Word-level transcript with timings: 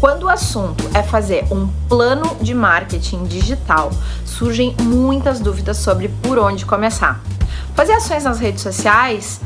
Quando 0.00 0.24
o 0.24 0.28
assunto 0.28 0.88
é 0.94 1.02
fazer 1.02 1.44
um 1.52 1.66
plano 1.88 2.36
de 2.40 2.54
marketing 2.54 3.24
digital, 3.24 3.90
surgem 4.24 4.76
muitas 4.80 5.40
dúvidas 5.40 5.78
sobre 5.78 6.06
por 6.22 6.38
onde 6.38 6.64
começar. 6.64 7.20
Fazer 7.74 7.94
ações 7.94 8.22
nas 8.22 8.38
redes 8.38 8.62
sociais, 8.62 9.40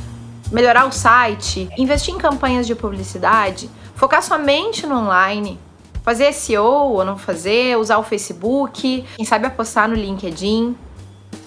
melhorar 0.51 0.85
o 0.85 0.93
site, 0.93 1.71
investir 1.79 2.15
em 2.15 2.19
campanhas 2.19 2.67
de 2.67 2.75
publicidade, 2.75 3.71
focar 3.95 4.23
somente 4.23 4.87
no 4.87 4.97
online, 4.97 5.59
fazer 6.03 6.31
SEO 6.35 6.63
ou 6.65 7.03
não 7.03 7.17
fazer, 7.17 7.79
usar 7.79 7.97
o 7.97 8.03
Facebook, 8.03 9.07
quem 9.17 9.25
sabe 9.25 9.47
apostar 9.47 9.89
no 9.89 9.95
LinkedIn. 9.95 10.77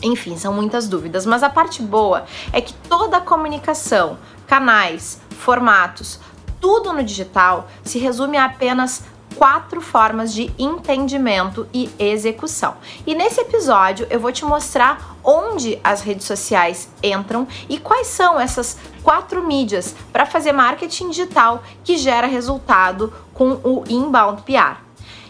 Enfim, 0.01 0.35
são 0.35 0.51
muitas 0.51 0.87
dúvidas, 0.87 1.27
mas 1.27 1.43
a 1.43 1.49
parte 1.49 1.79
boa 1.79 2.25
é 2.51 2.59
que 2.59 2.73
toda 2.89 3.17
a 3.17 3.21
comunicação, 3.21 4.17
canais, 4.47 5.21
formatos, 5.29 6.19
tudo 6.65 6.91
no 6.91 7.03
digital 7.03 7.67
se 7.83 7.99
resume 7.99 8.37
a 8.37 8.45
apenas 8.45 9.03
quatro 9.35 9.79
formas 9.81 10.33
de 10.33 10.51
entendimento 10.57 11.67
e 11.71 11.91
execução. 11.99 12.77
E 13.05 13.13
nesse 13.13 13.39
episódio 13.39 14.07
eu 14.09 14.19
vou 14.19 14.31
te 14.31 14.43
mostrar 14.43 15.15
onde 15.23 15.79
as 15.83 16.01
redes 16.01 16.25
sociais 16.25 16.89
entram 17.03 17.47
e 17.69 17.77
quais 17.77 18.07
são 18.07 18.39
essas 18.39 18.79
quatro 19.03 19.45
mídias 19.45 19.93
para 20.11 20.25
fazer 20.25 20.53
marketing 20.53 21.11
digital 21.11 21.61
que 21.83 21.97
gera 21.97 22.25
resultado 22.25 23.13
com 23.31 23.59
o 23.63 23.83
inbound 23.87 24.41
PR. 24.41 24.79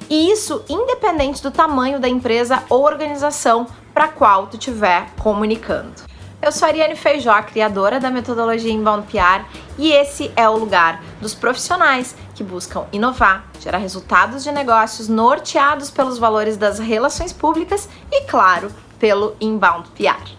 E 0.09 0.31
isso 0.31 0.63
independente 0.69 1.43
do 1.43 1.51
tamanho 1.51 1.99
da 1.99 2.07
empresa 2.07 2.63
ou 2.69 2.85
organização 2.85 3.67
para 3.93 4.07
qual 4.07 4.47
tu 4.47 4.55
estiver 4.55 5.09
comunicando. 5.21 6.14
Eu 6.41 6.51
sou 6.51 6.65
a 6.65 6.69
Ariane 6.69 6.95
Feijó, 6.95 7.41
criadora 7.43 7.99
da 7.99 8.11
metodologia 8.11 8.71
Inbound 8.71 9.07
PR, 9.07 9.45
e 9.77 9.91
esse 9.91 10.31
é 10.35 10.47
o 10.47 10.57
lugar 10.57 11.01
dos 11.19 11.33
profissionais 11.33 12.15
que 12.35 12.43
buscam 12.43 12.85
inovar, 12.91 13.45
gerar 13.59 13.77
resultados 13.77 14.43
de 14.43 14.51
negócios 14.51 15.07
norteados 15.07 15.89
pelos 15.89 16.19
valores 16.19 16.57
das 16.57 16.77
relações 16.77 17.33
públicas 17.33 17.89
e, 18.11 18.23
claro, 18.25 18.69
pelo 18.99 19.35
Inbound 19.39 19.89
PR. 19.91 20.33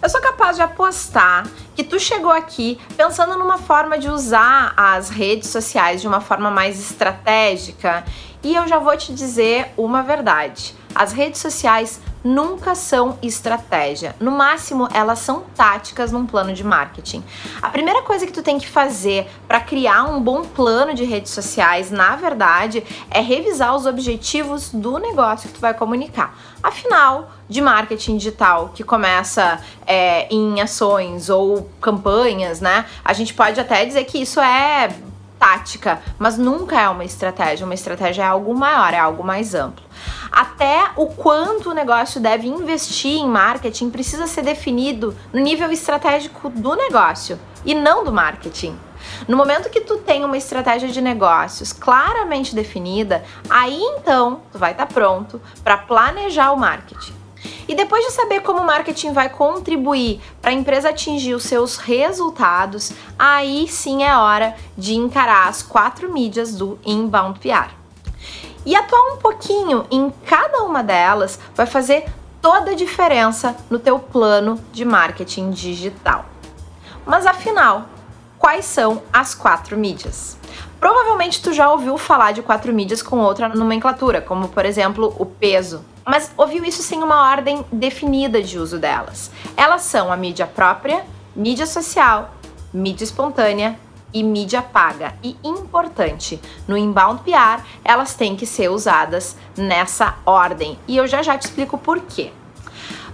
Eu 0.00 0.08
sou 0.08 0.20
capaz 0.20 0.56
de 0.56 0.62
apostar 0.62 1.48
que 1.74 1.82
tu 1.82 1.98
chegou 1.98 2.30
aqui 2.30 2.78
pensando 2.96 3.36
numa 3.36 3.58
forma 3.58 3.98
de 3.98 4.08
usar 4.08 4.72
as 4.76 5.08
redes 5.08 5.48
sociais 5.48 6.00
de 6.00 6.06
uma 6.06 6.20
forma 6.20 6.50
mais 6.50 6.78
estratégica, 6.78 8.04
e 8.42 8.54
eu 8.54 8.68
já 8.68 8.78
vou 8.78 8.96
te 8.96 9.12
dizer 9.12 9.72
uma 9.76 10.02
verdade. 10.02 10.74
As 10.94 11.12
redes 11.12 11.40
sociais 11.40 12.00
nunca 12.24 12.74
são 12.74 13.18
estratégia. 13.22 14.16
No 14.18 14.30
máximo, 14.30 14.88
elas 14.92 15.18
são 15.18 15.44
táticas 15.54 16.10
num 16.10 16.24
plano 16.24 16.54
de 16.54 16.64
marketing. 16.64 17.22
A 17.60 17.68
primeira 17.68 18.00
coisa 18.02 18.26
que 18.26 18.32
tu 18.32 18.42
tem 18.42 18.58
que 18.58 18.66
fazer 18.66 19.30
para 19.46 19.60
criar 19.60 20.04
um 20.04 20.20
bom 20.20 20.42
plano 20.42 20.94
de 20.94 21.04
redes 21.04 21.32
sociais, 21.32 21.90
na 21.90 22.16
verdade, 22.16 22.82
é 23.10 23.20
revisar 23.20 23.76
os 23.76 23.84
objetivos 23.84 24.70
do 24.70 24.98
negócio 24.98 25.48
que 25.48 25.54
tu 25.54 25.60
vai 25.60 25.74
comunicar. 25.74 26.36
Afinal, 26.62 27.30
de 27.46 27.60
marketing 27.60 28.16
digital 28.16 28.70
que 28.74 28.82
começa 28.82 29.60
é, 29.86 30.26
em 30.34 30.62
ações 30.62 31.28
ou 31.28 31.68
campanhas, 31.78 32.60
né? 32.60 32.86
A 33.04 33.12
gente 33.12 33.34
pode 33.34 33.60
até 33.60 33.84
dizer 33.84 34.04
que 34.04 34.18
isso 34.18 34.40
é 34.40 34.88
tática, 35.44 36.00
mas 36.18 36.38
nunca 36.38 36.80
é 36.80 36.88
uma 36.88 37.04
estratégia. 37.04 37.66
Uma 37.66 37.74
estratégia 37.74 38.22
é 38.22 38.26
algo 38.26 38.54
maior, 38.54 38.94
é 38.94 38.98
algo 38.98 39.22
mais 39.22 39.54
amplo. 39.54 39.84
Até 40.32 40.90
o 40.96 41.08
quanto 41.08 41.70
o 41.70 41.74
negócio 41.74 42.18
deve 42.18 42.48
investir 42.48 43.18
em 43.18 43.28
marketing 43.28 43.90
precisa 43.90 44.26
ser 44.26 44.40
definido 44.40 45.14
no 45.34 45.40
nível 45.40 45.70
estratégico 45.70 46.48
do 46.48 46.74
negócio 46.74 47.38
e 47.62 47.74
não 47.74 48.04
do 48.04 48.10
marketing. 48.10 48.74
No 49.28 49.36
momento 49.36 49.68
que 49.68 49.82
tu 49.82 49.98
tem 49.98 50.24
uma 50.24 50.38
estratégia 50.38 50.88
de 50.88 51.02
negócios 51.02 51.74
claramente 51.74 52.54
definida, 52.54 53.22
aí 53.50 53.78
então 53.98 54.40
tu 54.50 54.58
vai 54.58 54.72
estar 54.72 54.86
tá 54.86 54.94
pronto 54.94 55.42
para 55.62 55.76
planejar 55.76 56.52
o 56.52 56.56
marketing. 56.56 57.23
E 57.66 57.74
depois 57.74 58.04
de 58.04 58.12
saber 58.12 58.40
como 58.40 58.60
o 58.60 58.66
marketing 58.66 59.12
vai 59.12 59.28
contribuir 59.28 60.20
para 60.42 60.50
a 60.50 60.54
empresa 60.54 60.90
atingir 60.90 61.34
os 61.34 61.44
seus 61.44 61.76
resultados, 61.76 62.92
aí 63.18 63.66
sim 63.68 64.02
é 64.02 64.16
hora 64.16 64.54
de 64.76 64.94
encarar 64.94 65.48
as 65.48 65.62
quatro 65.62 66.12
mídias 66.12 66.54
do 66.54 66.78
inbound 66.84 67.38
PR. 67.38 67.70
E 68.66 68.74
atuar 68.74 69.14
um 69.14 69.16
pouquinho 69.18 69.86
em 69.90 70.10
cada 70.26 70.62
uma 70.62 70.82
delas 70.82 71.38
vai 71.54 71.66
fazer 71.66 72.06
toda 72.40 72.72
a 72.72 72.74
diferença 72.74 73.56
no 73.70 73.78
teu 73.78 73.98
plano 73.98 74.62
de 74.72 74.84
marketing 74.84 75.50
digital. 75.50 76.26
Mas 77.06 77.26
afinal, 77.26 77.86
quais 78.38 78.64
são 78.64 79.02
as 79.12 79.34
quatro 79.34 79.76
mídias? 79.76 80.38
Provavelmente 80.84 81.40
tu 81.40 81.50
já 81.50 81.72
ouviu 81.72 81.96
falar 81.96 82.32
de 82.32 82.42
quatro 82.42 82.70
mídias 82.70 83.00
com 83.00 83.18
outra 83.20 83.48
nomenclatura, 83.48 84.20
como 84.20 84.48
por 84.48 84.66
exemplo 84.66 85.16
o 85.18 85.24
peso, 85.24 85.82
mas 86.04 86.30
ouviu 86.36 86.62
isso 86.62 86.82
sem 86.82 87.02
uma 87.02 87.30
ordem 87.30 87.64
definida 87.72 88.42
de 88.42 88.58
uso 88.58 88.78
delas. 88.78 89.30
Elas 89.56 89.80
são 89.80 90.12
a 90.12 90.16
mídia 90.18 90.46
própria, 90.46 91.02
mídia 91.34 91.64
social, 91.64 92.34
mídia 92.70 93.02
espontânea 93.02 93.80
e 94.12 94.22
mídia 94.22 94.60
paga. 94.60 95.14
E 95.22 95.38
importante, 95.42 96.38
no 96.68 96.76
inbound 96.76 97.22
PR, 97.22 97.64
elas 97.82 98.14
têm 98.14 98.36
que 98.36 98.44
ser 98.44 98.68
usadas 98.68 99.38
nessa 99.56 100.16
ordem. 100.26 100.78
E 100.86 100.98
eu 100.98 101.06
já 101.06 101.22
já 101.22 101.38
te 101.38 101.46
explico 101.46 101.78
por 101.78 101.98
quê. 101.98 102.30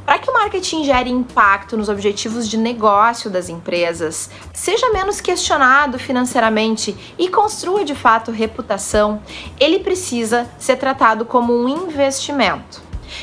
Para 0.05 0.19
que 0.19 0.31
o 0.31 0.33
marketing 0.33 0.85
gere 0.85 1.11
impacto 1.11 1.77
nos 1.77 1.89
objetivos 1.89 2.49
de 2.49 2.57
negócio 2.57 3.31
das 3.31 3.49
empresas, 3.49 4.31
seja 4.53 4.91
menos 4.91 5.21
questionado 5.21 5.99
financeiramente 5.99 6.97
e 7.19 7.29
construa 7.29 7.85
de 7.85 7.95
fato 7.95 8.31
reputação, 8.31 9.23
ele 9.59 9.79
precisa 9.79 10.51
ser 10.59 10.77
tratado 10.77 11.25
como 11.25 11.53
um 11.53 11.69
investimento. 11.69 12.83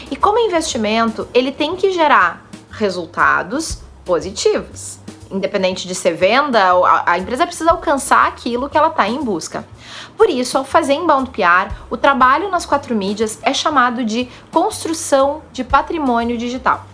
E 0.09 0.15
como 0.15 0.39
investimento, 0.39 1.27
ele 1.33 1.51
tem 1.51 1.75
que 1.75 1.91
gerar 1.91 2.47
resultados 2.71 3.79
positivos. 4.05 4.96
Independente 5.29 5.87
de 5.87 5.93
ser 5.93 6.13
venda, 6.13 6.59
a 7.05 7.17
empresa 7.17 7.45
precisa 7.45 7.71
alcançar 7.71 8.27
aquilo 8.27 8.69
que 8.69 8.77
ela 8.77 8.87
está 8.87 9.07
em 9.07 9.21
busca. 9.21 9.67
Por 10.15 10.29
isso, 10.29 10.57
ao 10.57 10.63
fazer 10.63 10.93
inbound 10.93 11.31
PR, 11.31 11.73
o 11.89 11.97
trabalho 11.97 12.49
nas 12.49 12.65
quatro 12.65 12.95
mídias 12.95 13.39
é 13.43 13.53
chamado 13.53 14.05
de 14.05 14.29
construção 14.51 15.41
de 15.51 15.63
patrimônio 15.63 16.37
digital. 16.37 16.85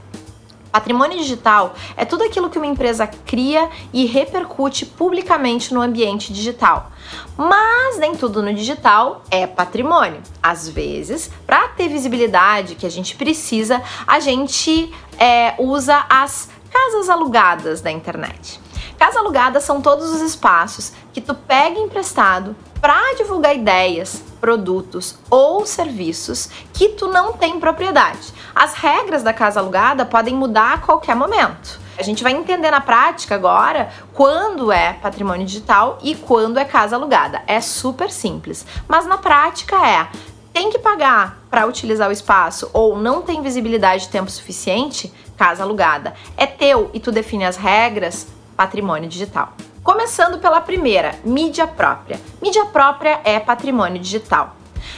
Patrimônio 0.74 1.20
digital 1.20 1.76
é 1.96 2.04
tudo 2.04 2.24
aquilo 2.24 2.50
que 2.50 2.58
uma 2.58 2.66
empresa 2.66 3.06
cria 3.06 3.70
e 3.94 4.08
repercute 4.08 4.88
publicamente 4.88 5.72
no 5.72 5.80
ambiente 5.80 6.34
digital. 6.34 6.92
Mas 7.38 8.00
nem 8.00 8.16
tudo 8.16 8.42
no 8.42 8.52
digital 8.52 9.22
é 9.30 9.46
patrimônio. 9.46 10.20
Às 10.42 10.68
vezes, 10.68 11.30
para 11.46 11.68
ter 11.68 11.88
visibilidade 11.90 12.74
que 12.74 12.88
a 12.88 12.90
gente 12.90 13.16
precisa, 13.16 13.84
a 14.08 14.20
gente 14.20 14.92
é, 15.20 15.54
usa 15.60 16.04
as 16.10 16.50
casas 16.74 17.08
alugadas 17.08 17.82
da 17.82 17.92
internet. 17.92 18.60
Casa 18.98 19.20
alugada 19.20 19.60
são 19.60 19.80
todos 19.80 20.10
os 20.12 20.22
espaços 20.22 20.92
que 21.14 21.22
tu 21.22 21.36
pega 21.36 21.80
emprestado 21.80 22.56
para 22.82 23.14
divulgar 23.16 23.56
ideias, 23.56 24.24
produtos 24.42 25.18
ou 25.30 25.66
serviços 25.68 26.50
que 26.74 26.90
tu 26.90 27.08
não 27.08 27.34
tem 27.34 27.60
propriedade. 27.60 28.34
As 28.56 28.74
regras 28.74 29.22
da 29.22 29.32
casa 29.32 29.60
alugada 29.60 30.04
podem 30.04 30.34
mudar 30.34 30.74
a 30.74 30.78
qualquer 30.80 31.16
momento. 31.16 31.80
A 31.96 32.02
gente 32.02 32.24
vai 32.24 32.34
entender 32.34 32.72
na 32.72 32.82
prática 32.82 33.36
agora 33.36 33.92
quando 34.14 34.72
é 34.72 34.94
patrimônio 34.94 35.46
digital 35.46 36.00
e 36.02 36.16
quando 36.16 36.58
é 36.58 36.66
casa 36.66 36.96
alugada. 36.96 37.44
É 37.46 37.62
super 37.62 38.10
simples, 38.10 38.66
mas 38.88 39.06
na 39.06 39.18
prática 39.18 39.76
é 39.88 40.08
tem 40.54 40.70
que 40.70 40.78
pagar 40.78 41.40
para 41.50 41.66
utilizar 41.66 42.08
o 42.08 42.12
espaço 42.12 42.70
ou 42.72 42.96
não 42.96 43.24
tem 43.24 43.42
visibilidade 43.42 44.04
de 44.04 44.10
tempo 44.10 44.30
suficiente, 44.30 45.12
casa 45.36 45.64
alugada. 45.64 46.14
É 46.38 46.46
teu 46.46 46.92
e 46.94 47.00
tu 47.00 47.12
define 47.12 47.44
as 47.44 47.58
regras, 47.58 48.28
patrimônio 48.56 49.10
digital. 49.10 49.54
Começando 49.84 50.40
pela 50.40 50.62
primeira, 50.62 51.16
mídia 51.26 51.66
própria. 51.66 52.22
Mídia 52.42 52.66
própria 52.66 53.20
é 53.24 53.40
patrimônio 53.40 54.00
digital. 54.00 54.56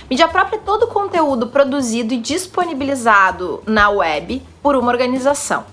Mídia 0.10 0.28
própria 0.28 0.58
é 0.58 0.60
todo 0.60 0.84
o 0.84 0.88
conteúdo 0.88 1.48
produzido 1.48 2.14
e 2.14 2.18
disponibilizado 2.18 3.64
na 3.66 3.90
web 3.90 4.44
por 4.62 4.76
uma 4.76 4.92
organização. 4.92 5.64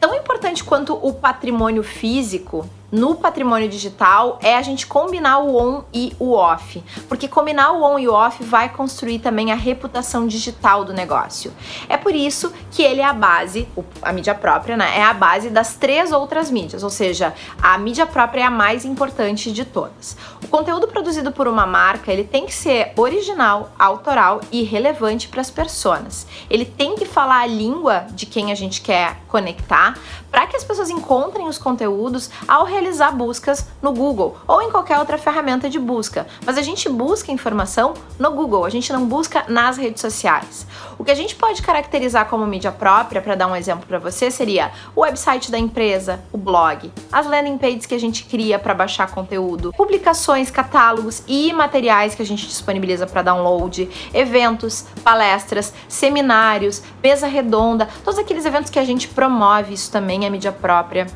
Tão 0.00 0.14
importante 0.14 0.64
quanto 0.64 0.94
o 0.94 1.12
patrimônio 1.12 1.82
físico 1.82 2.68
no 2.90 3.16
patrimônio 3.16 3.68
digital 3.68 4.38
é 4.42 4.56
a 4.56 4.62
gente 4.62 4.86
combinar 4.86 5.38
o 5.38 5.56
on 5.56 5.84
e 5.92 6.14
o 6.18 6.32
off, 6.32 6.82
porque 7.08 7.28
combinar 7.28 7.72
o 7.72 7.82
on 7.82 7.98
e 7.98 8.08
o 8.08 8.12
off 8.12 8.42
vai 8.44 8.68
construir 8.68 9.18
também 9.18 9.52
a 9.52 9.56
reputação 9.56 10.26
digital 10.26 10.84
do 10.84 10.92
negócio. 10.92 11.52
É 11.88 11.96
por 11.96 12.14
isso 12.14 12.52
que 12.70 12.82
ele 12.82 13.00
é 13.00 13.04
a 13.04 13.12
base, 13.12 13.68
a 14.02 14.12
mídia 14.12 14.34
própria, 14.34 14.76
né? 14.76 14.98
É 14.98 15.02
a 15.02 15.14
base 15.14 15.50
das 15.50 15.74
três 15.74 16.12
outras 16.12 16.50
mídias, 16.50 16.82
ou 16.82 16.90
seja, 16.90 17.34
a 17.60 17.76
mídia 17.78 18.06
própria 18.06 18.42
é 18.42 18.44
a 18.44 18.50
mais 18.50 18.84
importante 18.84 19.50
de 19.50 19.64
todas. 19.64 20.16
O 20.44 20.48
conteúdo 20.48 20.86
produzido 20.86 21.32
por 21.32 21.48
uma 21.48 21.66
marca, 21.66 22.12
ele 22.12 22.24
tem 22.24 22.46
que 22.46 22.54
ser 22.54 22.92
original, 22.96 23.72
autoral 23.78 24.40
e 24.52 24.62
relevante 24.62 25.28
para 25.28 25.40
as 25.40 25.50
pessoas. 25.50 26.26
Ele 26.48 26.64
tem 26.64 26.94
que 26.94 27.04
falar 27.04 27.40
a 27.40 27.46
língua 27.46 28.06
de 28.10 28.26
quem 28.26 28.52
a 28.52 28.54
gente 28.54 28.80
quer 28.80 29.18
conectar, 29.28 29.98
para 30.30 30.46
que 30.46 30.56
as 30.56 30.64
pessoas 30.64 30.90
encontrem 30.90 31.48
os 31.48 31.58
conteúdos 31.58 32.30
ao 32.46 32.64
realizar 32.76 33.10
buscas 33.10 33.66
no 33.80 33.92
Google 33.92 34.36
ou 34.46 34.60
em 34.60 34.70
qualquer 34.70 34.98
outra 34.98 35.16
ferramenta 35.16 35.68
de 35.68 35.78
busca. 35.78 36.26
Mas 36.44 36.58
a 36.58 36.62
gente 36.62 36.88
busca 36.88 37.32
informação 37.32 37.94
no 38.18 38.30
Google, 38.32 38.64
a 38.64 38.70
gente 38.70 38.92
não 38.92 39.06
busca 39.06 39.44
nas 39.48 39.78
redes 39.78 40.00
sociais. 40.00 40.66
O 40.98 41.04
que 41.04 41.10
a 41.10 41.14
gente 41.14 41.34
pode 41.34 41.62
caracterizar 41.62 42.26
como 42.26 42.46
mídia 42.46 42.70
própria, 42.70 43.22
para 43.22 43.34
dar 43.34 43.46
um 43.46 43.56
exemplo 43.56 43.86
para 43.86 43.98
você, 43.98 44.30
seria 44.30 44.70
o 44.94 45.00
website 45.00 45.50
da 45.50 45.58
empresa, 45.58 46.22
o 46.32 46.38
blog, 46.38 46.92
as 47.10 47.26
landing 47.26 47.58
pages 47.58 47.86
que 47.86 47.94
a 47.94 48.00
gente 48.00 48.24
cria 48.24 48.58
para 48.58 48.74
baixar 48.74 49.10
conteúdo, 49.10 49.72
publicações, 49.72 50.50
catálogos 50.50 51.22
e 51.26 51.52
materiais 51.52 52.14
que 52.14 52.22
a 52.22 52.26
gente 52.26 52.46
disponibiliza 52.46 53.06
para 53.06 53.22
download, 53.22 53.88
eventos, 54.12 54.84
palestras, 55.02 55.72
seminários, 55.88 56.82
mesa 57.02 57.26
redonda, 57.26 57.88
todos 58.04 58.18
aqueles 58.18 58.44
eventos 58.44 58.70
que 58.70 58.78
a 58.78 58.84
gente 58.84 59.08
promove, 59.08 59.74
isso 59.74 59.90
também 59.90 60.26
é 60.26 60.30
mídia 60.30 60.52
própria 60.52 61.06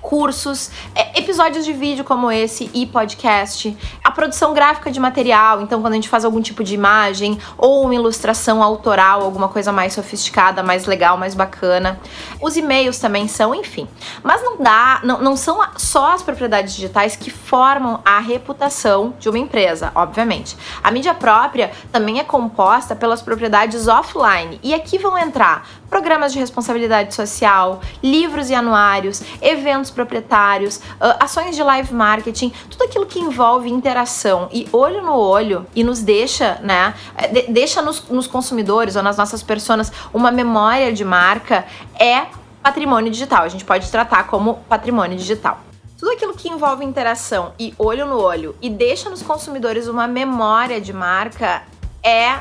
cursos, 0.00 0.70
é, 0.94 1.18
episódios 1.18 1.64
de 1.64 1.72
vídeo 1.72 2.04
como 2.04 2.30
esse 2.30 2.70
e 2.74 2.86
podcast, 2.86 3.76
a 4.02 4.10
produção 4.10 4.52
gráfica 4.52 4.90
de 4.90 4.98
material, 4.98 5.60
então 5.60 5.80
quando 5.80 5.92
a 5.92 5.96
gente 5.96 6.08
faz 6.08 6.24
algum 6.24 6.40
tipo 6.40 6.64
de 6.64 6.74
imagem 6.74 7.38
ou 7.56 7.84
uma 7.84 7.94
ilustração 7.94 8.62
autoral, 8.62 9.22
alguma 9.22 9.48
coisa 9.48 9.72
mais 9.72 9.92
sofisticada, 9.92 10.62
mais 10.62 10.86
legal, 10.86 11.16
mais 11.16 11.34
bacana. 11.34 12.00
Os 12.40 12.56
e-mails 12.56 12.98
também 12.98 13.28
são, 13.28 13.54
enfim. 13.54 13.88
Mas 14.22 14.42
não 14.42 14.56
dá, 14.58 15.00
não, 15.04 15.20
não 15.20 15.36
são 15.36 15.60
só 15.76 16.12
as 16.12 16.22
propriedades 16.22 16.74
digitais 16.74 17.16
que 17.16 17.30
formam 17.30 18.00
a 18.04 18.18
reputação 18.18 19.14
de 19.18 19.28
uma 19.28 19.38
empresa, 19.38 19.92
obviamente. 19.94 20.56
A 20.82 20.90
mídia 20.90 21.14
própria 21.14 21.70
também 21.92 22.18
é 22.18 22.24
composta 22.24 22.94
pelas 22.96 23.22
propriedades 23.22 23.88
offline. 23.88 24.58
E 24.62 24.74
aqui 24.74 24.98
vão 24.98 25.16
entrar 25.18 25.68
programas 25.88 26.32
de 26.32 26.38
responsabilidade 26.38 27.14
social, 27.14 27.80
livros 28.02 28.48
e 28.48 28.54
anuários, 28.54 29.22
eventos 29.42 29.89
proprietários, 29.90 30.76
uh, 30.76 31.16
ações 31.20 31.56
de 31.56 31.62
live 31.62 31.92
marketing, 31.92 32.52
tudo 32.68 32.84
aquilo 32.84 33.06
que 33.06 33.18
envolve 33.18 33.68
interação 33.68 34.48
e 34.52 34.68
olho 34.72 35.02
no 35.02 35.14
olho 35.14 35.66
e 35.74 35.82
nos 35.82 36.02
deixa, 36.02 36.58
né, 36.62 36.94
eh, 37.16 37.28
de, 37.28 37.42
deixa 37.52 37.82
nos, 37.82 38.08
nos 38.08 38.26
consumidores 38.26 38.96
ou 38.96 39.02
nas 39.02 39.16
nossas 39.16 39.42
pessoas 39.42 39.92
uma 40.12 40.30
memória 40.30 40.92
de 40.92 41.04
marca 41.04 41.64
é 41.98 42.26
patrimônio 42.62 43.10
digital. 43.10 43.44
A 43.44 43.48
gente 43.48 43.64
pode 43.64 43.90
tratar 43.90 44.26
como 44.26 44.56
patrimônio 44.68 45.16
digital. 45.16 45.60
Tudo 45.98 46.12
aquilo 46.12 46.34
que 46.34 46.48
envolve 46.48 46.84
interação 46.84 47.52
e 47.58 47.74
olho 47.78 48.06
no 48.06 48.18
olho 48.18 48.56
e 48.62 48.70
deixa 48.70 49.10
nos 49.10 49.22
consumidores 49.22 49.86
uma 49.86 50.06
memória 50.06 50.80
de 50.80 50.92
marca 50.92 51.62
é 52.02 52.38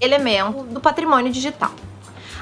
elemento 0.00 0.64
do 0.64 0.80
patrimônio 0.80 1.32
digital. 1.32 1.70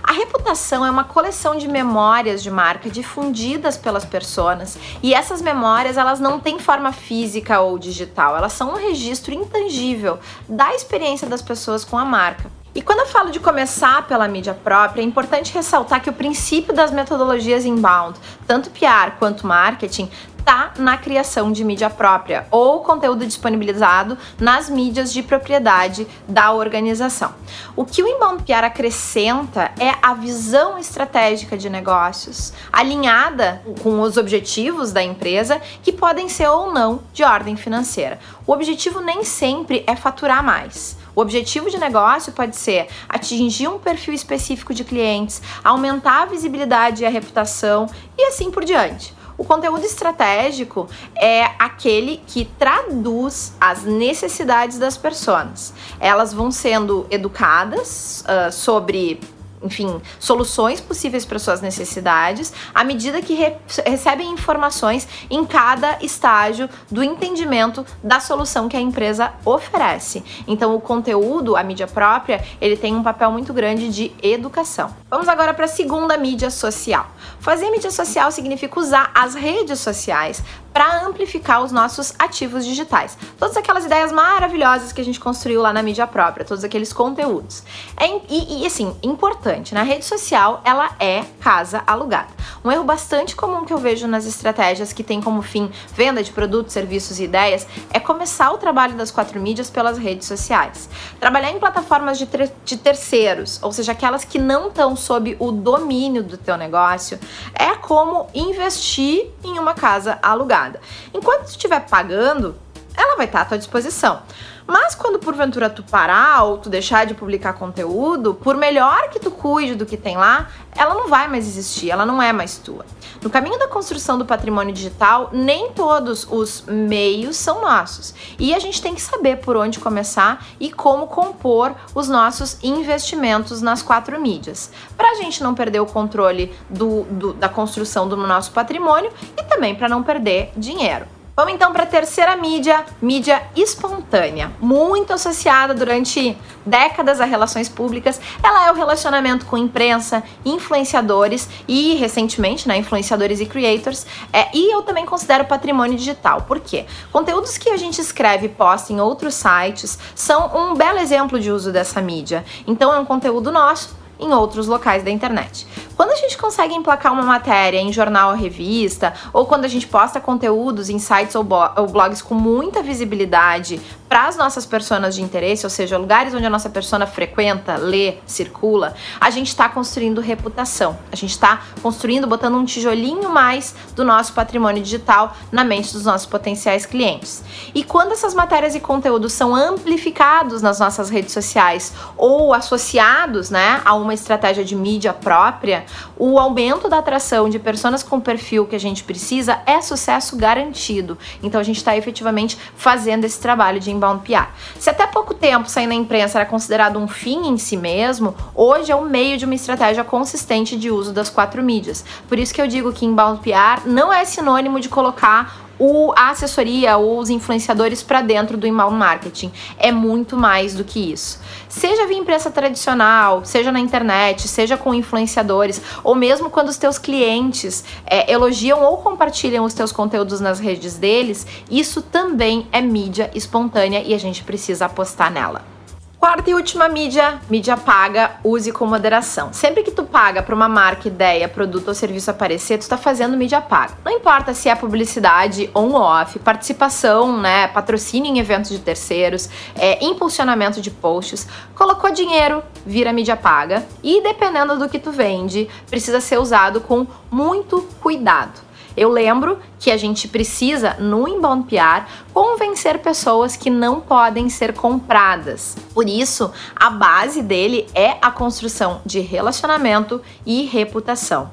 A 0.03 0.13
reputação 0.13 0.85
é 0.85 0.91
uma 0.91 1.05
coleção 1.05 1.57
de 1.57 1.69
memórias 1.69 2.43
de 2.43 2.51
marca 2.51 2.89
difundidas 2.89 3.77
pelas 3.77 4.05
pessoas 4.05 4.79
e 5.03 5.15
essas 5.15 5.41
memórias 5.41 5.97
elas 5.97 6.21
não 6.21 6.39
têm 6.39 6.59
forma 6.59 6.93
física 6.93 7.61
ou 7.61 7.79
digital, 7.79 8.37
elas 8.37 8.53
são 8.53 8.73
um 8.73 8.77
registro 8.77 9.35
intangível 9.35 10.19
da 10.49 10.75
experiência 10.75 11.27
das 11.27 11.43
pessoas 11.43 11.85
com 11.85 11.99
a 11.99 12.05
marca. 12.05 12.51
E 12.75 12.83
quando 12.83 13.01
eu 13.01 13.07
falo 13.07 13.31
de 13.31 13.41
começar 13.41 14.07
pela 14.07 14.29
mídia 14.29 14.53
própria, 14.53 15.01
é 15.01 15.05
importante 15.05 15.55
ressaltar 15.55 16.03
que 16.03 16.11
o 16.11 16.13
princípio 16.13 16.75
das 16.75 16.91
metodologias 16.91 17.65
inbound, 17.65 18.19
tanto 18.47 18.69
PR 18.69 19.13
quanto 19.19 19.47
marketing, 19.47 20.11
está 20.47 20.75
na 20.79 20.97
criação 20.97 21.51
de 21.51 21.65
mídia 21.65 21.91
própria 21.91 22.47
ou 22.53 22.79
conteúdo 22.79 23.27
disponibilizado 23.27 24.17
nas 24.39 24.71
mídias 24.71 25.13
de 25.13 25.21
propriedade 25.21 26.07
da 26.29 26.53
organização. 26.53 27.35
O 27.75 27.85
que 27.85 28.01
o 28.01 28.07
Inbound 28.07 28.45
PR 28.45 28.65
acrescenta 28.65 29.73
é 29.77 29.93
a 30.01 30.15
visão 30.15 30.79
estratégica 30.79 31.59
de 31.59 31.69
negócios, 31.69 32.53
alinhada 32.73 33.61
com 33.83 34.01
os 34.01 34.17
objetivos 34.17 34.93
da 34.93 35.03
empresa, 35.03 35.61
que 35.83 35.91
podem 35.91 36.29
ser 36.29 36.47
ou 36.47 36.73
não 36.73 37.03
de 37.13 37.25
ordem 37.25 37.57
financeira. 37.57 38.21
O 38.47 38.53
objetivo 38.53 39.01
nem 39.01 39.25
sempre 39.25 39.83
é 39.85 39.97
faturar 39.97 40.45
mais. 40.45 40.97
O 41.17 41.23
objetivo 41.23 41.69
de 41.69 41.79
negócio 41.79 42.33
pode 42.33 42.55
ser 42.55 42.87
atingir 43.09 43.67
um 43.67 43.81
perfil 43.81 44.15
específico 44.15 44.73
de 44.73 44.85
clientes, 44.85 45.43
aumentar 45.65 46.23
a 46.23 46.27
visibilidade 46.27 47.03
e 47.03 47.07
a 47.07 47.11
reputação 47.11 47.89
e 48.17 48.27
assim 48.27 48.49
por 48.53 48.65
diante. 48.65 49.17
O 49.39 49.45
conteúdo 49.45 49.85
estratégico 49.85 50.89
é 51.15 51.45
aquele 51.59 52.23
que 52.27 52.47
traduz 52.59 53.53
as 53.61 53.83
necessidades 53.85 54.79
das 54.79 54.97
pessoas. 54.97 55.75
Elas 56.01 56.33
vão 56.33 56.51
sendo 56.51 57.07
educadas 57.11 58.25
uh, 58.27 58.51
sobre 58.51 59.21
enfim, 59.63 60.01
soluções 60.19 60.81
possíveis 60.81 61.25
para 61.25 61.39
suas 61.39 61.61
necessidades, 61.61 62.53
à 62.75 62.85
medida 62.85 63.21
que 63.23 63.35
re 63.35 63.57
recebem 63.85 64.31
informações 64.31 65.09
em 65.31 65.45
cada 65.45 65.99
estágio 66.03 66.69
do 66.91 67.03
entendimento 67.03 67.85
da 68.03 68.21
solução 68.21 68.69
que 68.69 68.77
a 68.77 68.81
empresa 68.81 69.33
oferece. 69.45 70.23
Então, 70.47 70.75
o 70.75 70.81
conteúdo, 70.81 71.57
a 71.57 71.63
mídia 71.63 71.87
própria, 71.87 72.45
ele 72.61 72.77
tem 72.77 72.95
um 72.95 73.03
papel 73.03 73.31
muito 73.31 73.53
grande 73.53 73.89
de 73.89 74.13
educação. 74.23 74.95
Vamos 75.11 75.29
agora 75.29 75.55
para 75.55 75.65
a 75.65 75.69
segunda 75.69 76.17
mídia 76.17 76.51
social. 76.51 77.07
Fazer 77.41 77.71
mídia 77.71 77.91
social 77.91 78.31
significa 78.31 78.79
usar 78.79 79.11
as 79.15 79.35
redes 79.35 79.81
sociais 79.81 80.43
para 80.77 81.07
amplificar 81.07 81.63
os 81.63 81.73
nossos 81.73 82.13
ativos 82.19 82.63
digitais. 82.67 83.17
Todas 83.39 83.57
aquelas 83.57 83.87
ideias 83.87 84.13
maravilhosas 84.13 84.93
que 84.93 85.01
a 85.01 85.05
gente 85.05 85.19
construiu 85.19 85.63
lá 85.63 85.73
na 85.73 85.83
mídia 85.83 86.07
própria, 86.07 86.45
todos 86.45 86.65
aqueles 86.65 86.93
conteúdos. 86.93 87.63
É, 87.97 88.07
e, 88.29 88.63
e 88.63 88.67
assim, 88.67 88.95
importante, 89.03 89.46
na 89.73 89.83
rede 89.85 90.05
social 90.05 90.61
ela 90.65 90.91
é 90.99 91.25
casa 91.41 91.83
alugada. 91.87 92.29
Um 92.65 92.73
erro 92.73 92.83
bastante 92.83 93.37
comum 93.37 93.65
que 93.65 93.73
eu 93.73 93.79
vejo 93.79 94.09
nas 94.09 94.27
estratégias 94.27 94.93
que 94.93 95.05
tem 95.05 95.21
como 95.21 95.41
fim 95.41 95.71
venda 95.95 96.21
de 96.21 96.33
produtos, 96.33 96.73
serviços 96.73 97.21
e 97.21 97.25
ideias 97.25 97.65
é 97.93 98.01
começar 98.01 98.51
o 98.51 98.59
trabalho 98.59 98.95
das 98.95 99.13
quatro 99.13 99.41
mídias 99.41 99.71
pelas 99.71 99.99
redes 99.99 100.27
sociais. 100.27 100.89
Trabalhar 101.21 101.53
em 101.53 101.61
plataformas 101.61 102.19
de, 102.19 102.29
de 102.65 102.77
terceiros, 102.77 103.61
ou 103.63 103.71
seja, 103.71 103.93
aquelas 103.93 104.25
que 104.25 104.39
não 104.39 104.67
estão 104.67 104.97
sob 104.97 105.37
o 105.39 105.53
domínio 105.53 106.25
do 106.25 106.37
teu 106.37 106.57
negócio, 106.57 107.17
é 107.55 107.77
como 107.77 108.27
investir 108.35 109.31
em 109.45 109.61
uma 109.61 109.75
casa 109.75 110.19
alugada. 110.21 110.81
Enquanto 111.15 111.47
estiver 111.47 111.87
pagando, 111.87 112.57
ela 112.97 113.17
vai 113.17 113.27
estar 113.27 113.43
à 113.43 113.45
tua 113.45 113.59
disposição. 113.59 114.23
Mas 114.67 114.97
quando 114.97 115.19
porventura 115.19 115.71
tu 115.71 115.83
parar 115.83 116.43
ou 116.43 116.59
tu 116.59 116.69
deixar 116.69 117.07
de 117.07 117.15
publicar 117.15 117.53
conteúdo, 117.53 118.35
por 118.35 118.57
melhor 118.57 119.09
que 119.11 119.21
tu 119.21 119.31
cuide 119.31 119.77
do 119.77 119.87
que 119.87 119.97
tem 119.97 120.17
lá, 120.17 120.49
ela 120.75 120.95
não 120.95 121.09
vai 121.09 121.29
mais 121.29 121.47
existir, 121.47 121.91
ela 121.91 122.05
não 122.05 122.21
é 122.21 122.33
mais 122.33 122.59
tua. 122.59 122.85
No 123.23 123.31
caminho 123.31 123.59
da 123.59 123.69
construção 123.69 124.19
do 124.19 124.27
patrimônio 124.27 124.75
digital, 124.75 125.31
nem 125.33 125.71
todos 125.71 126.27
os 126.29 126.65
meios 126.67 127.37
são 127.37 127.61
nossos. 127.61 128.15
E 128.39 128.55
a 128.55 128.59
gente 128.59 128.83
tem 128.83 128.95
que 128.95 129.01
saber 129.01 129.37
por 129.37 129.57
onde 129.57 129.79
começar 129.79 130.45
e 130.59 130.73
como 130.73 131.07
compor 131.07 131.75
os 131.95 132.09
nossos 132.09 132.59
investimentos 132.63 133.63
nas 133.63 133.83
quatro 133.83 134.21
mídias. 134.21 134.71
Para 134.97 135.13
a 135.13 135.15
gente 135.15 135.43
não 135.43 135.55
perder 135.55 135.81
o 135.81 135.87
controle 135.87 136.53
do, 136.69 137.05
do, 137.05 137.33
da 137.33 137.49
construção 137.49 138.09
do 138.09 138.17
nosso 138.17 138.51
patrimônio 138.51 139.13
e 139.37 139.45
também 139.45 139.75
para 139.75 139.89
não 139.89 140.03
perder 140.03 140.53
dinheiro. 140.57 141.16
Vamos 141.37 141.53
então 141.53 141.71
para 141.71 141.83
a 141.83 141.87
terceira 141.87 142.35
mídia, 142.35 142.83
mídia 142.99 143.43
espontânea, 143.55 144.51
muito 144.59 145.13
associada 145.13 145.75
durante 145.75 146.35
décadas 146.65 147.21
a 147.21 147.27
relações 147.27 147.69
públicas. 147.69 148.19
Ela 148.43 148.69
é 148.69 148.73
o 148.73 148.75
relacionamento 148.75 149.45
com 149.45 149.59
imprensa, 149.59 150.23
influenciadores 150.47 151.47
e 151.69 151.93
recentemente, 151.97 152.67
né, 152.67 152.79
influenciadores 152.79 153.39
e 153.39 153.45
creators. 153.45 154.07
É, 154.33 154.49
e 154.57 154.73
eu 154.73 154.81
também 154.81 155.05
considero 155.05 155.45
patrimônio 155.45 155.99
digital. 155.99 156.41
Por 156.49 156.59
quê? 156.59 156.87
Conteúdos 157.13 157.59
que 157.59 157.69
a 157.69 157.77
gente 157.77 158.01
escreve 158.01 158.47
e 158.47 158.49
posta 158.49 158.91
em 158.95 158.99
outros 158.99 159.35
sites 159.35 159.99
são 160.15 160.57
um 160.57 160.75
belo 160.75 160.99
exemplo 160.99 161.39
de 161.39 161.53
uso 161.53 161.71
dessa 161.71 162.01
mídia. 162.01 162.47
Então 162.67 162.95
é 162.95 162.99
um 162.99 163.05
conteúdo 163.05 163.53
nosso 163.53 163.95
em 164.19 164.33
outros 164.33 164.67
locais 164.67 165.03
da 165.03 165.11
internet. 165.11 165.67
Quando 165.97 166.11
a 166.13 166.17
gente 166.17 166.37
consegue 166.37 166.75
emplacar 166.75 167.11
uma 167.11 167.23
matéria 167.23 167.79
em 167.79 167.91
jornal 167.91 168.31
ou 168.31 168.37
revista, 168.37 169.15
ou 169.33 169.47
quando 169.47 169.65
a 169.65 169.69
gente 169.69 169.87
posta 169.87 170.21
conteúdos 170.21 170.91
em 170.91 170.99
sites 170.99 171.35
ou, 171.35 171.43
blogs 171.43 172.21
com 172.21 172.35
muita 172.35 172.83
visibilidade 172.83 173.81
para 174.07 174.27
as 174.27 174.37
nossas 174.37 174.67
personas 174.67 175.15
de 175.15 175.23
interesse, 175.23 175.65
ou 175.65 175.71
seja, 175.71 175.97
lugares 175.97 176.35
onde 176.35 176.45
a 176.45 176.51
nossa 176.51 176.69
persona 176.69 177.07
frequenta, 177.07 177.77
lê, 177.77 178.19
circula, 178.27 178.95
a 179.19 179.31
gente 179.31 179.49
está 179.49 179.69
construindo 179.69 180.21
reputação. 180.21 180.99
A 181.11 181.17
gente 181.17 181.31
está 181.31 181.63
construindo, 181.83 182.27
botando 182.27 182.57
um 182.57 182.65
tijolinho 182.65 183.31
mais 183.31 183.75
do 183.95 184.05
nosso 184.05 184.35
patrimônio 184.35 184.83
digital 184.83 185.35
na 185.51 185.65
mente 185.65 185.93
dos 185.93 186.05
nossos 186.05 186.27
potenciais 186.27 186.85
clientes. 186.85 187.43
E 187.75 187.83
quando 187.83 188.13
essas 188.13 188.35
matérias 188.35 188.75
e 188.75 188.81
conteúdos 188.81 189.33
são 189.33 189.55
amplificados 189.55 190.61
nas 190.61 190.79
nossas 190.79 191.09
redes 191.09 191.33
sociais 191.33 191.93
ou 192.17 192.53
associados, 192.53 193.51
né, 193.51 193.81
a 193.85 193.95
uma 193.95 194.13
estratégia 194.13 194.65
de 194.65 194.77
mídia 194.77 195.15
própria, 195.15 195.86
o 196.17 196.39
aumento 196.39 196.89
da 196.89 196.99
atração 196.99 197.49
de 197.49 197.59
pessoas 197.59 197.77
com 198.03 198.19
perfil 198.19 198.67
que 198.67 198.75
a 198.75 198.81
gente 198.81 199.05
precisa 199.05 199.61
é 199.67 199.81
sucesso 199.81 200.37
garantido. 200.37 201.19
Então 201.43 201.61
a 201.61 201.65
gente 201.65 201.77
está 201.77 201.97
efetivamente 201.97 202.59
fazendo 202.75 203.25
esse 203.25 203.39
trabalho 203.41 203.79
de 203.79 203.91
inbound 203.91 204.25
PR. 204.25 204.49
Se 204.79 204.91
até 204.91 205.07
pouco 205.07 205.35
tempo 205.35 205.69
sair 205.69 205.87
na 205.87 205.95
imprensa 205.95 206.39
era 206.39 206.49
considerado 206.49 206.99
um 206.99 207.07
fim 207.07 207.49
em 207.49 207.59
si 207.59 207.77
mesmo, 207.77 208.35
hoje 208.55 208.91
é 208.91 208.97
um 208.97 209.05
meio 209.05 209.37
de 209.37 209.45
uma 209.45 209.55
estratégia 209.55 210.03
consistente 210.05 210.77
de 210.77 210.91
uso 210.91 211.13
das 211.13 211.29
quatro 211.29 211.63
mídias. 211.63 212.05
Por 212.29 212.39
isso 212.39 212.55
que 212.55 212.61
eu 212.61 212.67
digo 212.67 212.93
que 212.93 213.05
inbound 213.05 213.41
PR 213.41 213.87
não 213.87 214.13
é 214.13 214.25
sinônimo 214.25 214.81
de 214.81 214.89
colocar 214.89 215.66
o, 215.79 216.13
a 216.17 216.31
assessoria 216.31 216.97
ou 216.97 217.19
os 217.19 217.31
influenciadores 217.31 218.03
para 218.03 218.23
dentro 218.23 218.57
do 218.57 218.67
inbound 218.67 218.97
marketing. 218.97 219.53
É 219.79 219.93
muito 219.93 220.37
mais 220.37 220.75
do 220.75 220.85
que 220.85 221.13
isso. 221.13 221.41
Seja 221.69 222.07
via 222.07 222.17
imprensa 222.17 222.51
tradicional, 222.51 223.45
seja 223.45 223.71
na 223.71 223.81
internet, 223.81 224.49
seja 224.49 224.77
com 224.77 224.95
influenciadores, 224.95 225.81
ou 226.03 226.15
mesmo 226.15 226.51
quando 226.51 226.69
os 226.69 226.77
teus 226.77 226.99
clientes 226.99 227.85
é, 228.07 228.31
elogiam 228.33 228.83
ou 228.83 228.99
compartilham 228.99 229.65
os 229.65 229.75
teus 229.75 229.93
conteúdos 229.93 230.41
nas 230.41 230.59
redes 230.59 230.97
deles, 230.97 231.47
isso 231.71 232.01
também 232.01 232.67
é 232.73 232.81
mídia 232.81 233.31
espontânea 233.35 234.03
e 234.03 234.15
a 234.15 234.19
gente 234.19 234.43
precisa 234.43 234.87
apostar 234.87 235.31
nela. 235.31 235.76
Quarta 236.19 236.49
e 236.49 236.55
última 236.55 236.89
mídia, 236.89 237.39
mídia 237.49 237.77
paga, 237.77 238.37
use 238.43 238.73
com 238.73 238.87
moderação. 238.87 239.53
Sempre 239.53 239.83
que 239.83 239.91
tu 239.91 240.03
paga 240.03 240.43
para 240.43 240.55
uma 240.55 240.67
marca, 240.67 241.09
ideia, 241.09 241.47
produto 241.47 241.89
ou 241.89 241.95
serviço 241.95 242.31
aparecer, 242.31 242.79
tu 242.79 242.83
está 242.83 242.97
fazendo 242.97 243.37
mídia 243.37 243.61
paga. 243.61 243.93
Não 244.03 244.11
importa 244.11 244.55
se 244.55 244.71
é 244.71 244.75
publicidade 244.75 245.71
on 245.75 245.91
ou 245.91 246.01
off, 246.01 246.39
participação, 246.39 247.39
né, 247.39 247.69
patrocínio 247.69 248.33
em 248.33 248.39
eventos 248.39 248.71
de 248.71 248.79
terceiros, 248.79 249.51
é, 249.77 250.03
impulsionamento 250.03 250.81
de 250.81 250.91
posts, 250.91 251.47
colocou 251.75 252.11
dinheiro, 252.11 252.63
vira 252.85 253.13
mídia 253.13 253.37
paga 253.37 253.87
e 254.03 254.23
dependendo 254.23 254.79
do 254.79 254.89
que 254.89 254.99
tu 254.99 255.13
vende, 255.13 255.69
precisa 255.89 256.19
ser 256.19 256.39
usado 256.39 256.81
com 256.81 257.07
muito 257.31 257.83
cuidado. 258.01 258.66
Eu 258.97 259.11
lembro 259.11 259.59
que 259.79 259.91
a 259.91 259.97
gente 259.97 260.27
precisa, 260.27 260.95
no 260.95 261.29
inbound 261.29 261.69
PR, 261.69 262.07
convencer 262.33 262.99
pessoas 262.99 263.57
que 263.57 263.69
não 263.69 264.01
podem 264.01 264.49
ser 264.49 264.73
compradas. 264.73 265.77
Por 265.93 266.09
isso, 266.09 266.51
a 266.75 266.89
base 266.89 267.43
dele 267.43 267.87
é 267.95 268.17
a 268.23 268.31
construção 268.31 269.03
de 269.05 269.21
relacionamento 269.21 270.23
e 270.47 270.65
reputação. 270.65 271.51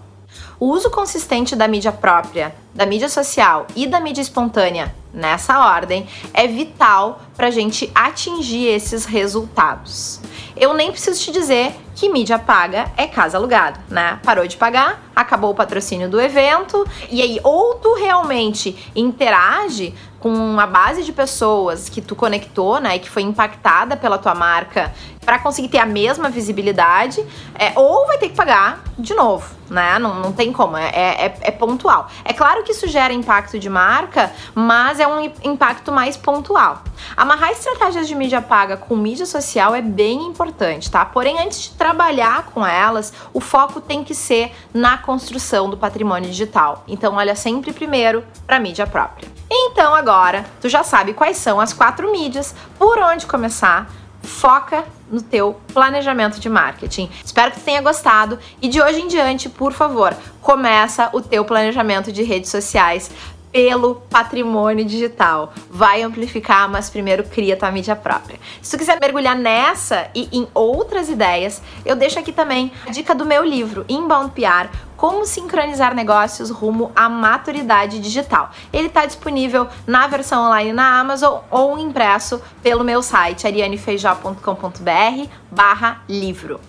O 0.60 0.68
uso 0.68 0.90
consistente 0.90 1.56
da 1.56 1.68
mídia 1.68 1.92
própria, 1.92 2.56
da 2.74 2.86
mídia 2.86 3.10
social 3.10 3.68
e 3.76 3.86
da 3.86 4.00
mídia 4.00 4.22
espontânea 4.22 4.96
nessa 5.14 5.60
ordem 5.60 6.08
é 6.34 6.48
vital 6.48 7.22
para 7.36 7.48
a 7.48 7.52
gente 7.52 7.92
atingir 7.94 8.68
esses 8.68 9.06
resultados. 9.06 10.20
Eu 10.56 10.74
nem 10.74 10.92
preciso 10.92 11.20
te 11.20 11.32
dizer 11.32 11.76
que 11.96 12.10
mídia 12.10 12.38
paga 12.38 12.92
é 12.96 13.08
casa 13.08 13.38
alugada, 13.38 13.80
né? 13.90 14.20
Parou 14.24 14.48
de 14.48 14.58
pagar, 14.58 15.02
acabou 15.16 15.52
o 15.52 15.56
patrocínio 15.56 16.10
do 16.10 16.20
evento, 16.20 16.86
e 17.10 17.22
aí 17.22 17.40
ou 17.44 17.76
tu 17.76 17.94
realmente 17.96 18.92
interage 18.96 19.94
com 20.24 20.58
a 20.58 20.65
base 20.65 21.03
de 21.03 21.12
pessoas 21.12 21.89
que 21.89 22.01
tu 22.01 22.15
conectou, 22.15 22.80
né, 22.80 22.96
e 22.96 23.00
que 23.00 23.10
foi 23.10 23.24
impactada 23.24 23.98
pela 23.98 24.18
tua 24.18 24.34
marca 24.34 24.94
para 25.25 25.38
conseguir 25.38 25.68
ter 25.68 25.80
a 25.80 25.86
mesma 25.86 26.30
visibilidade, 26.30 27.25
é, 27.56 27.74
ou 27.75 28.08
vai 28.08 28.18
ter 28.18 28.30
que 28.30 28.36
pagar 28.36 28.84
de 28.98 29.13
novo, 29.13 29.53
né? 29.70 29.98
Não, 30.00 30.15
não 30.15 30.32
tem 30.32 30.51
como, 30.51 30.77
é, 30.77 30.89
é, 30.89 31.36
é, 31.42 31.51
pontual. 31.51 32.10
É 32.24 32.34
claro 32.34 32.63
que 32.63 32.72
isso 32.72 32.88
gera 32.88 33.13
impacto 33.13 33.58
de 33.58 33.70
marca, 33.70 34.32
mas 34.53 35.00
é 35.00 35.08
um 35.08 35.32
impacto 35.44 35.92
mais 35.92 36.15
pontual. 36.15 36.84
Amarrar 37.18 37.51
estratégias 37.51 38.08
de 38.08 38.15
mídia 38.15 38.42
paga 38.42 38.77
com 38.77 38.96
mídia 38.96 39.25
social 39.25 39.74
é 39.75 39.82
bem 39.82 40.25
importante, 40.25 40.92
tá? 40.92 41.03
Porém, 41.06 41.39
antes 41.39 41.63
de 41.63 41.70
trabalhar 41.72 42.46
com 42.53 42.65
elas, 42.65 43.13
o 43.34 43.39
foco 43.39 43.82
tem 43.82 44.03
que 44.03 44.15
ser 44.15 44.53
na 44.74 44.98
construção 44.98 45.70
do 45.70 45.77
patrimônio 45.77 46.30
digital. 46.30 46.84
Então, 46.88 47.15
olha 47.15 47.36
sempre 47.36 47.74
primeiro 47.74 48.24
para 48.46 48.60
mídia 48.60 48.86
própria. 48.86 49.27
Então, 49.50 49.94
agora, 49.94 50.12
tu 50.62 50.70
já 50.70 50.84
sabe 50.84 51.13
quais 51.13 51.38
são 51.38 51.60
as 51.60 51.74
quatro 51.74 52.12
mídias, 52.12 52.53
por 52.77 53.00
onde 53.00 53.25
começar, 53.25 53.89
foca 54.22 54.86
no 55.12 55.22
teu 55.22 55.60
planejamento 55.74 56.39
de 56.39 56.50
marketing. 56.50 57.10
Espero 57.24 57.51
que 57.51 57.60
tenha 57.60 57.82
gostado. 57.82 58.39
E 58.62 58.67
de 58.67 58.82
hoje 58.82 59.01
em 59.01 59.08
diante, 59.08 59.50
por 59.50 59.74
favor, 59.74 60.15
começa 60.41 61.10
o 61.13 61.22
teu 61.22 61.43
planejamento 61.43 62.12
de 62.12 62.24
redes 62.24 62.50
sociais 62.50 63.12
pelo 63.54 63.96
patrimônio 64.10 64.84
digital. 64.84 65.54
Vai 65.70 66.02
amplificar, 66.02 66.68
mas 66.68 66.90
primeiro 66.90 67.24
cria 67.24 67.56
tua 67.56 67.72
mídia 67.72 67.96
própria. 67.96 68.40
Se 68.62 68.72
tu 68.72 68.80
quiser 68.80 69.00
mergulhar 69.00 69.38
nessa 69.38 70.10
e 70.16 70.28
em 70.32 70.48
outras 70.56 71.08
ideias, 71.08 71.62
eu 71.86 71.96
deixo 71.96 72.18
aqui 72.18 72.34
também 72.34 72.72
a 72.88 72.90
dica 72.90 73.14
do 73.14 73.26
meu 73.26 73.46
livro 73.46 73.86
Inbound 73.88 74.32
PR, 74.32 74.76
como 74.98 75.26
sincronizar 75.26 75.94
negócios 75.94 76.50
rumo 76.50 76.92
à 76.96 77.08
maturidade 77.08 78.00
digital. 78.00 78.50
Ele 78.72 78.88
está 78.88 79.06
disponível 79.06 79.68
na 79.86 80.08
versão 80.08 80.48
online 80.48 80.74
na 80.74 81.00
Amazon 81.00 81.42
ou 81.52 81.78
impresso 81.78 82.42
pelo 82.64 82.84
meu 82.84 83.04
site 83.04 83.46
arianefeijó.com.br 83.46 85.28
barra 85.52 86.02
livro. 86.10 86.60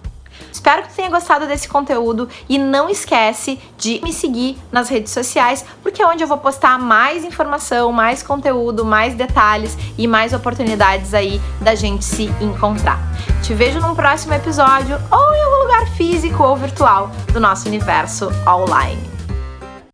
Espero 0.52 0.82
que 0.82 0.94
tenha 0.94 1.10
gostado 1.10 1.46
desse 1.46 1.68
conteúdo 1.68 2.28
e 2.48 2.58
não 2.58 2.88
esquece 2.88 3.58
de 3.76 4.00
me 4.02 4.12
seguir 4.12 4.58
nas 4.72 4.88
redes 4.88 5.12
sociais, 5.12 5.64
porque 5.82 6.02
é 6.02 6.06
onde 6.06 6.22
eu 6.22 6.28
vou 6.28 6.38
postar 6.38 6.78
mais 6.78 7.24
informação, 7.24 7.92
mais 7.92 8.22
conteúdo, 8.22 8.84
mais 8.84 9.14
detalhes 9.14 9.76
e 9.98 10.06
mais 10.06 10.32
oportunidades 10.32 11.12
aí 11.12 11.40
da 11.60 11.74
gente 11.74 12.04
se 12.04 12.24
encontrar. 12.40 13.00
Te 13.42 13.52
vejo 13.54 13.80
num 13.80 13.94
próximo 13.94 14.34
episódio 14.34 14.98
ou 15.10 15.34
em 15.34 15.42
algum 15.42 15.62
lugar 15.64 15.86
físico 15.96 16.42
ou 16.42 16.56
virtual 16.56 17.10
do 17.32 17.40
nosso 17.40 17.68
universo 17.68 18.30
online. 18.46 19.13